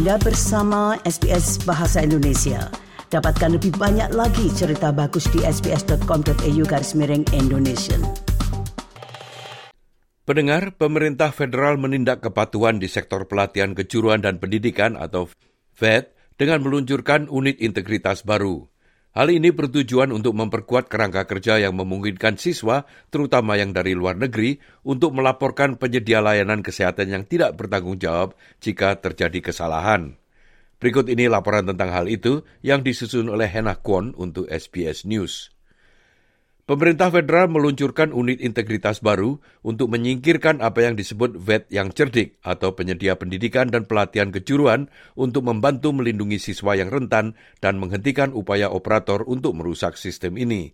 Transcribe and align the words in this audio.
Anda 0.00 0.16
bersama 0.16 0.96
SBS 1.04 1.60
Bahasa 1.68 2.00
Indonesia. 2.00 2.72
Dapatkan 3.12 3.60
lebih 3.60 3.76
banyak 3.76 4.16
lagi 4.16 4.48
cerita 4.48 4.96
bagus 4.96 5.28
di 5.28 5.44
sbs.com.au 5.44 6.62
garis 6.64 6.96
miring 6.96 7.28
Indonesia. 7.36 8.00
Pendengar, 10.24 10.72
pemerintah 10.80 11.36
federal 11.36 11.76
menindak 11.76 12.24
kepatuhan 12.24 12.80
di 12.80 12.88
sektor 12.88 13.28
pelatihan 13.28 13.76
kejuruan 13.76 14.24
dan 14.24 14.40
pendidikan 14.40 14.96
atau 14.96 15.28
VET 15.76 16.16
dengan 16.40 16.64
meluncurkan 16.64 17.28
unit 17.28 17.60
integritas 17.60 18.24
baru. 18.24 18.72
Hal 19.10 19.26
ini 19.34 19.50
bertujuan 19.50 20.14
untuk 20.14 20.38
memperkuat 20.38 20.86
kerangka 20.86 21.26
kerja 21.26 21.58
yang 21.58 21.74
memungkinkan 21.74 22.38
siswa, 22.38 22.86
terutama 23.10 23.58
yang 23.58 23.74
dari 23.74 23.98
luar 23.98 24.14
negeri, 24.14 24.62
untuk 24.86 25.10
melaporkan 25.18 25.74
penyedia 25.74 26.22
layanan 26.22 26.62
kesehatan 26.62 27.10
yang 27.10 27.24
tidak 27.26 27.58
bertanggung 27.58 27.98
jawab 27.98 28.38
jika 28.62 28.94
terjadi 29.02 29.50
kesalahan. 29.50 30.14
Berikut 30.78 31.10
ini 31.10 31.26
laporan 31.26 31.66
tentang 31.66 31.90
hal 31.90 32.06
itu 32.06 32.46
yang 32.62 32.86
disusun 32.86 33.26
oleh 33.28 33.50
Hena 33.50 33.76
Kwon 33.82 34.14
untuk 34.14 34.46
SBS 34.46 35.02
News. 35.04 35.59
Pemerintah 36.70 37.10
federal 37.10 37.50
meluncurkan 37.50 38.14
unit 38.14 38.38
integritas 38.38 39.02
baru 39.02 39.42
untuk 39.66 39.90
menyingkirkan 39.90 40.62
apa 40.62 40.86
yang 40.86 40.94
disebut 40.94 41.34
VET 41.34 41.66
yang 41.66 41.90
cerdik 41.90 42.38
atau 42.46 42.78
penyedia 42.78 43.18
pendidikan 43.18 43.74
dan 43.74 43.90
pelatihan 43.90 44.30
kejuruan 44.30 44.86
untuk 45.18 45.50
membantu 45.50 45.90
melindungi 45.90 46.38
siswa 46.38 46.78
yang 46.78 46.86
rentan 46.86 47.34
dan 47.58 47.82
menghentikan 47.82 48.30
upaya 48.30 48.70
operator 48.70 49.26
untuk 49.26 49.58
merusak 49.58 49.98
sistem 49.98 50.38
ini. 50.38 50.70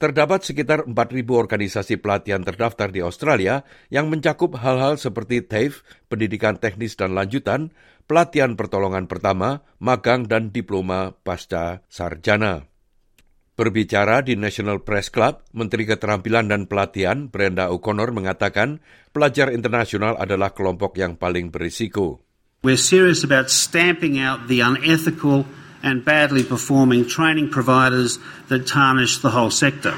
Terdapat 0.00 0.48
sekitar 0.48 0.88
4.000 0.88 0.96
organisasi 1.28 2.00
pelatihan 2.00 2.40
terdaftar 2.40 2.88
di 2.88 3.04
Australia 3.04 3.68
yang 3.92 4.08
mencakup 4.08 4.56
hal-hal 4.64 4.96
seperti 4.96 5.44
TAFE, 5.44 5.84
pendidikan 6.08 6.56
teknis 6.56 6.96
dan 6.96 7.12
lanjutan, 7.12 7.68
pelatihan 8.08 8.56
pertolongan 8.56 9.04
pertama, 9.04 9.60
magang 9.76 10.24
dan 10.24 10.48
diploma 10.56 11.12
pasca 11.20 11.84
sarjana. 11.92 12.71
Berbicara 13.62 14.26
di 14.26 14.34
National 14.34 14.82
Press 14.82 15.06
Club, 15.06 15.46
Menteri 15.54 15.86
Keterampilan 15.86 16.50
dan 16.50 16.66
Pelatihan 16.66 17.30
Brenda 17.30 17.70
O'Connor 17.70 18.10
mengatakan 18.10 18.82
pelajar 19.14 19.54
internasional 19.54 20.18
adalah 20.18 20.50
kelompok 20.50 20.98
yang 20.98 21.14
paling 21.14 21.54
berisiko. 21.54 22.18
We're 22.66 22.74
serious 22.74 23.22
about 23.22 23.54
stamping 23.54 24.18
out 24.18 24.50
the 24.50 24.66
unethical 24.66 25.46
and 25.78 26.02
badly 26.02 26.42
performing 26.42 27.06
training 27.06 27.54
providers 27.54 28.18
that 28.50 28.66
tarnish 28.66 29.22
the 29.22 29.30
whole 29.30 29.54
sector. 29.54 29.94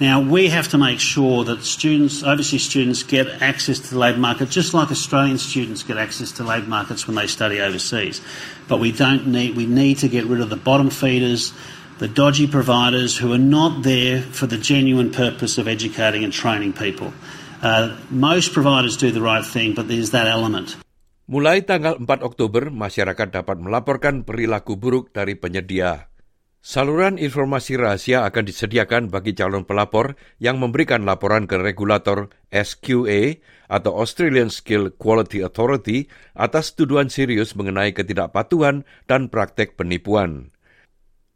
Now, 0.00 0.20
we 0.20 0.48
have 0.48 0.68
to 0.72 0.78
make 0.80 1.00
sure 1.00 1.44
that 1.44 1.64
students, 1.64 2.24
overseas 2.24 2.64
students, 2.64 3.04
get 3.04 3.28
access 3.40 3.80
to 3.80 3.88
the 3.92 4.00
labour 4.00 4.20
market 4.20 4.48
just 4.48 4.72
like 4.72 4.88
Australian 4.88 5.36
students 5.36 5.84
get 5.84 5.96
access 5.96 6.32
to 6.40 6.44
labour 6.44 6.68
markets 6.68 7.08
when 7.08 7.16
they 7.16 7.28
study 7.28 7.60
overseas. 7.60 8.20
But 8.68 8.80
we 8.80 8.92
don't 8.92 9.28
need, 9.28 9.56
we 9.56 9.64
need 9.64 9.98
to 10.04 10.08
get 10.08 10.24
rid 10.24 10.40
of 10.40 10.48
the 10.48 10.56
bottom 10.56 10.88
feeders, 10.88 11.52
the 12.00 12.08
dodgy 12.08 12.48
providers 12.48 13.20
who 13.20 13.28
are 13.28 13.40
not 13.40 13.84
there 13.84 14.24
for 14.32 14.48
the 14.48 14.56
genuine 14.56 15.12
purpose 15.12 15.60
of 15.60 15.68
educating 15.68 16.24
and 16.24 16.32
training 16.32 16.72
people. 16.72 17.12
Uh, 17.60 17.92
most 18.08 18.56
providers 18.56 18.96
do 18.96 19.12
the 19.12 19.20
right 19.20 19.44
thing, 19.44 19.76
but 19.76 19.84
there's 19.84 20.16
that 20.16 20.24
element. 20.24 20.80
Mulai 21.28 21.60
tanggal 21.62 22.00
4 22.00 22.08
Oktober, 22.24 22.72
masyarakat 22.72 23.44
dapat 23.44 23.60
melaporkan 23.60 24.24
perilaku 24.24 24.80
buruk 24.80 25.12
dari 25.12 25.36
penyedia. 25.36 26.08
Saluran 26.64 27.20
informasi 27.20 27.76
rahasia 27.76 28.24
akan 28.24 28.48
disediakan 28.48 29.12
bagi 29.12 29.36
calon 29.36 29.68
pelapor 29.68 30.16
yang 30.40 30.56
memberikan 30.60 31.04
laporan 31.04 31.44
ke 31.44 31.56
regulator 31.56 32.32
SQA 32.48 33.40
atau 33.68 33.92
Australian 33.96 34.48
Skill 34.48 34.92
Quality 34.96 35.44
Authority 35.44 36.08
atas 36.36 36.76
tuduhan 36.76 37.12
serius 37.12 37.56
mengenai 37.56 37.92
ketidakpatuhan 37.96 38.84
dan 39.08 39.32
praktek 39.32 39.76
penipuan. 39.76 40.52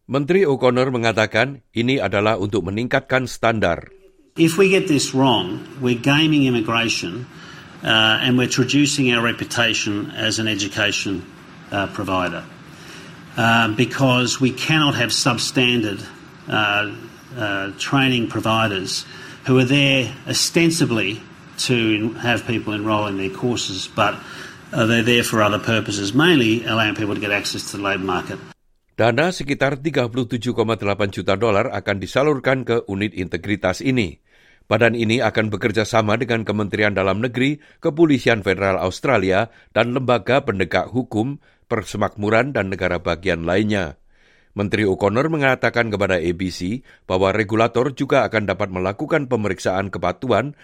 Menteri 0.04 0.44
O'Connor 0.44 0.92
mengatakan 0.92 1.64
ini 1.72 1.96
adalah 1.96 2.36
untuk 2.36 2.68
meningkatkan 2.68 3.24
standar. 3.24 3.88
If 4.36 4.60
we 4.60 4.68
get 4.68 4.84
this 4.84 5.16
wrong, 5.16 5.64
we're 5.80 5.96
gaming 5.96 6.44
uh, 6.44 8.20
and 8.20 8.36
we're 8.36 8.52
traducing 8.52 9.16
our 9.16 9.24
reputation 9.24 10.12
as 10.12 10.36
an 10.36 10.44
education 10.44 11.24
uh, 11.72 11.88
provider. 11.96 12.44
Uh, 13.32 13.72
because 13.72 14.44
we 14.44 14.52
cannot 14.52 14.92
have 14.92 15.08
substandard 15.08 16.04
uh, 16.52 16.92
uh, 17.32 17.72
training 17.80 18.28
providers 18.28 19.08
who 19.48 19.56
are 19.56 19.64
there 19.64 20.12
ostensibly 20.28 21.24
to 21.64 22.12
have 22.20 22.44
people 22.44 22.76
enrol 22.76 23.08
in 23.08 23.16
their 23.16 23.32
courses, 23.32 23.88
but 23.88 24.20
uh, 24.68 24.84
they're 24.84 25.00
there 25.00 25.24
for 25.24 25.40
other 25.40 25.58
purposes, 25.58 26.12
mainly 26.12 26.60
allowing 26.68 26.94
people 26.94 27.14
to 27.14 27.20
get 27.24 27.32
access 27.32 27.70
to 27.70 27.78
the 27.78 27.82
labour 27.82 28.04
market. 28.04 28.38
Dana 28.94 29.34
sekitar 29.34 29.82
37,8 29.82 30.54
juta 31.10 31.34
dolar 31.34 31.66
akan 31.74 31.96
disalurkan 31.98 32.62
ke 32.62 32.86
unit 32.86 33.10
integritas 33.18 33.82
ini. 33.82 34.22
Badan 34.70 34.94
ini 34.94 35.18
akan 35.18 35.50
bekerja 35.50 35.82
sama 35.82 36.14
dengan 36.14 36.46
Kementerian 36.46 36.94
Dalam 36.94 37.18
Negeri, 37.18 37.58
Kepolisian 37.82 38.46
Federal 38.46 38.78
Australia, 38.78 39.50
dan 39.74 39.98
lembaga 39.98 40.46
pendegak 40.46 40.94
hukum, 40.94 41.42
persemakmuran, 41.66 42.54
dan 42.54 42.70
negara 42.70 43.02
bagian 43.02 43.42
lainnya. 43.42 43.98
Menteri 44.54 44.86
O'Connor 44.86 45.26
mengatakan 45.26 45.90
kepada 45.90 46.22
ABC 46.22 46.86
bahwa 47.10 47.34
regulator 47.34 47.90
juga 47.98 48.22
akan 48.30 48.46
dapat 48.46 48.70
melakukan 48.70 49.26
pemeriksaan 49.26 49.90
kepatuhan 49.90 50.54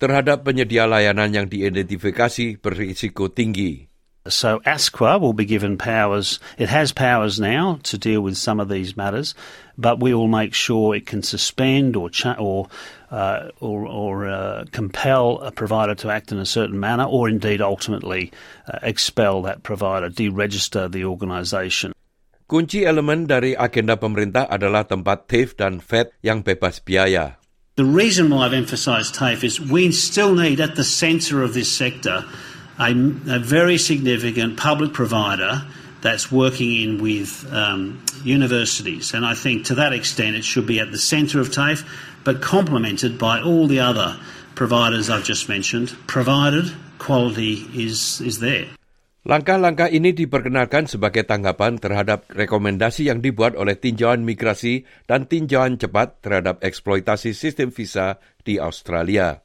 terhadap 0.00 0.40
penyedia 0.40 0.88
layanan 0.88 1.36
yang 1.36 1.46
diidentifikasi 1.52 2.64
berisiko 2.64 3.28
tinggi. 3.28 3.92
So 4.24 4.64
ASQA 4.64 5.20
will 5.20 5.36
be 5.36 5.44
given 5.44 5.76
powers. 5.76 6.40
It 6.56 6.72
has 6.72 6.96
powers 6.96 7.36
now 7.36 7.76
to 7.84 8.00
deal 8.00 8.24
with 8.24 8.40
some 8.40 8.56
of 8.56 8.72
these 8.72 8.96
matters, 8.96 9.36
but 9.76 10.00
we 10.00 10.16
will 10.16 10.32
make 10.32 10.56
sure 10.56 10.96
it 10.96 11.04
can 11.04 11.20
suspend 11.20 11.92
or 11.92 12.08
cha- 12.08 12.40
or 12.40 12.72
uh, 13.12 13.52
or, 13.60 13.84
or 13.84 14.24
uh, 14.24 14.64
compel 14.72 15.44
a 15.44 15.52
provider 15.52 15.94
to 15.96 16.08
act 16.08 16.32
in 16.32 16.38
a 16.38 16.48
certain 16.48 16.80
manner, 16.80 17.04
or 17.04 17.28
indeed 17.28 17.60
ultimately 17.60 18.32
uh, 18.66 18.78
expel 18.80 19.42
that 19.42 19.62
provider, 19.62 20.08
deregister 20.08 20.90
the 20.90 21.04
organisation. 21.04 21.92
Kunci 22.48 22.88
elemen 22.88 23.28
dari 23.28 23.52
agenda 23.52 24.00
pemerintah 24.00 24.48
adalah 24.48 24.88
tempat 24.88 25.28
TAFE 25.28 25.52
dan 25.52 25.84
FED 25.84 26.16
yang 26.24 26.40
bebas 26.40 26.80
biaya. 26.80 27.36
The 27.76 27.84
reason 27.84 28.32
why 28.32 28.48
I've 28.48 28.56
emphasised 28.56 29.12
TAFE 29.20 29.44
is 29.44 29.60
we 29.60 29.92
still 29.92 30.32
need 30.32 30.64
at 30.64 30.80
the 30.80 30.84
centre 30.86 31.44
of 31.44 31.52
this 31.52 31.68
sector 31.68 32.24
a, 32.78 32.90
a 32.90 33.38
very 33.38 33.78
significant 33.78 34.56
public 34.56 34.92
provider 34.92 35.62
that's 36.04 36.30
working 36.30 36.76
in 36.76 36.90
with 37.00 37.48
um, 37.48 38.04
universities. 38.22 39.14
And 39.14 39.24
I 39.24 39.32
think 39.32 39.64
to 39.72 39.74
that 39.80 39.92
extent 39.92 40.36
it 40.36 40.44
should 40.44 40.68
be 40.68 40.78
at 40.78 40.92
the 40.92 41.00
centre 41.00 41.40
of 41.40 41.48
TAFE, 41.48 41.84
but 42.24 42.44
complemented 42.44 43.16
by 43.16 43.40
all 43.40 43.66
the 43.66 43.80
other 43.80 44.20
providers 44.54 45.08
I've 45.08 45.24
just 45.24 45.48
mentioned, 45.48 45.96
provided 46.06 46.72
quality 46.98 47.64
is, 47.72 48.20
is 48.20 48.40
there. 48.40 48.68
Langkah-langkah 49.24 49.88
ini 49.88 50.12
diperkenalkan 50.12 50.84
sebagai 50.84 51.24
tanggapan 51.24 51.80
terhadap 51.80 52.28
rekomendasi 52.28 53.08
yang 53.08 53.24
dibuat 53.24 53.56
oleh 53.56 53.72
tinjauan 53.80 54.20
migrasi 54.20 54.84
dan 55.08 55.24
tinjauan 55.24 55.80
cepat 55.80 56.20
terhadap 56.20 56.60
eksploitasi 56.60 57.32
sistem 57.32 57.72
visa 57.72 58.20
di 58.44 58.60
Australia. 58.60 59.40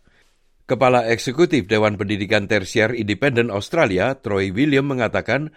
Kepala 0.70 1.10
Eksekutif 1.10 1.66
Dewan 1.66 1.98
Pendidikan 1.98 2.46
Tersier 2.46 2.94
Independen 2.94 3.50
Australia, 3.50 4.14
Troy 4.14 4.54
William 4.54 4.86
mengatakan 4.86 5.50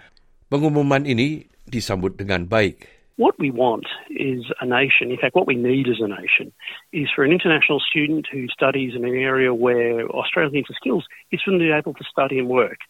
pengumuman 0.49 1.05
ini 1.05 1.53
disambut 1.69 2.17
dengan 2.17 2.49
baik. 2.49 2.89
What 3.21 3.37
we 3.37 3.53
want 3.53 3.85
is 4.09 4.49
a 4.57 4.65
nation, 4.65 5.13
in 5.13 5.21
fact, 5.21 5.37
what 5.37 5.45
we 5.45 5.53
need 5.53 5.85
as 5.85 6.01
a 6.01 6.09
nation, 6.09 6.49
is 6.97 7.13
for 7.13 7.29
an 7.29 7.33
international 7.37 7.77
student 7.85 8.25
who 8.33 8.49
studies 8.49 8.97
in 8.97 9.05
an 9.05 9.13
area 9.13 9.53
where 9.53 10.09
Australia 10.09 10.49
needs 10.49 10.73
the 10.73 10.81
skills, 10.81 11.05
is 11.29 11.45
for 11.45 11.53
them 11.53 11.61
to 11.61 11.69
be 11.69 11.77
able 11.77 11.93
to 11.93 12.09
study 12.09 12.41
and 12.41 12.49
work. 12.49 12.81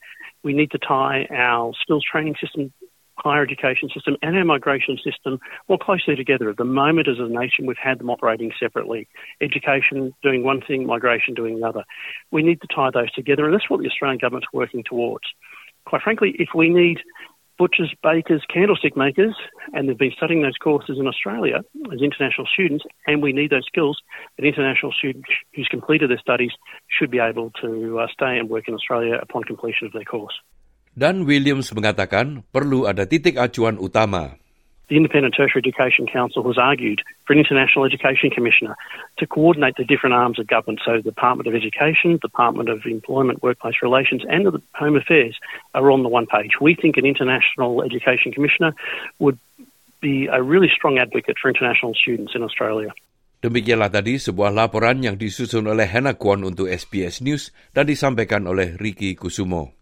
We 0.47 0.55
need 0.55 0.71
to 0.71 0.79
tie 0.79 1.27
our 1.27 1.75
skills 1.83 2.07
training 2.07 2.39
system 2.39 2.71
higher 3.23 3.43
education 3.43 3.89
system 3.95 4.17
and 4.23 4.37
our 4.37 4.45
migration 4.45 4.99
system 5.03 5.39
more 5.69 5.79
closely 5.79 6.17
together. 6.17 6.51
At 6.51 6.57
the 6.57 6.65
moment, 6.65 7.09
as 7.09 7.19
a 7.19 7.29
nation, 7.29 7.67
we've 7.67 7.77
had 7.83 7.99
them 7.99 8.11
operating 8.11 8.53
separately. 8.59 9.09
Education 9.41 10.13
doing 10.23 10.43
one 10.43 10.61
thing, 10.61 10.87
migration 10.87 11.35
doing 11.35 11.57
another. 11.57 11.85
We 12.31 12.43
need 12.43 12.61
to 12.61 12.67
tie 12.75 12.91
those 12.93 13.13
together, 13.13 13.45
and 13.45 13.55
that's 13.55 13.71
what 13.71 13.81
the 13.81 13.89
Australian 13.89 14.19
government's 14.19 14.49
working 14.53 14.83
towards. 14.85 15.25
Quite 15.85 16.03
frankly, 16.03 16.35
if 16.39 16.51
we 16.55 16.69
need 16.69 16.99
butchers, 17.59 17.95
bakers, 18.03 18.43
candlestick 18.53 18.97
makers, 18.97 19.37
and 19.73 19.89
they've 19.89 19.99
been 19.99 20.13
studying 20.17 20.43
those 20.43 20.57
courses 20.61 20.99
in 20.99 21.07
Australia 21.07 21.61
as 21.93 22.01
international 22.03 22.47
students, 22.53 22.85
and 23.07 23.23
we 23.23 23.33
need 23.33 23.51
those 23.51 23.67
skills, 23.67 23.99
an 24.39 24.45
international 24.45 24.93
student 24.93 25.25
who's 25.55 25.69
completed 25.69 26.11
their 26.11 26.19
studies 26.19 26.51
should 26.89 27.11
be 27.11 27.19
able 27.19 27.51
to 27.61 28.01
uh, 28.01 28.07
stay 28.13 28.39
and 28.39 28.49
work 28.49 28.67
in 28.69 28.75
Australia 28.75 29.19
upon 29.21 29.45
completion 29.45 29.87
of 29.87 29.93
their 29.93 30.05
course. 30.05 30.35
Dan 30.93 31.25
Williams 31.25 31.73
mengatakan 31.73 32.45
perlu 32.53 32.85
ada 32.85 33.09
titik 33.09 33.41
acuan 33.41 33.81
utama. 33.81 34.37
The 34.93 35.01
Independent 35.01 35.33
Tertiary 35.33 35.65
Education 35.65 36.05
Council 36.05 36.45
has 36.45 36.61
argued 36.61 37.01
for 37.25 37.33
an 37.33 37.41
International 37.41 37.89
Education 37.89 38.29
Commissioner 38.29 38.77
to 39.17 39.25
coordinate 39.25 39.81
the 39.81 39.89
different 39.89 40.13
arms 40.13 40.37
of 40.37 40.45
government. 40.53 40.85
So 40.85 41.01
the 41.01 41.09
Department 41.09 41.49
of 41.49 41.57
Education, 41.57 42.21
Department 42.21 42.69
of 42.69 42.85
Employment, 42.85 43.41
Workplace 43.41 43.81
Relations 43.81 44.21
and 44.29 44.45
the 44.45 44.61
Home 44.77 45.01
Affairs 45.01 45.41
are 45.73 45.89
on 45.89 46.05
the 46.05 46.13
one 46.13 46.29
page. 46.29 46.61
We 46.61 46.77
think 46.77 47.01
an 47.01 47.09
International 47.09 47.81
Education 47.81 48.37
Commissioner 48.37 48.77
would 49.17 49.41
be 50.05 50.29
a 50.29 50.45
really 50.45 50.69
strong 50.69 51.01
advocate 51.01 51.41
for 51.41 51.49
international 51.49 51.97
students 51.97 52.37
in 52.37 52.45
Australia. 52.45 52.93
Demikianlah 53.41 53.89
tadi 53.89 54.21
sebuah 54.21 54.53
laporan 54.53 55.01
yang 55.01 55.17
disusun 55.17 55.65
oleh 55.73 55.89
Hannah 55.89 56.21
Kwon 56.21 56.45
untuk 56.45 56.69
SBS 56.69 57.25
News 57.25 57.49
dan 57.73 57.89
disampaikan 57.89 58.45
oleh 58.45 58.77
Ricky 58.77 59.17
Kusumo. 59.17 59.82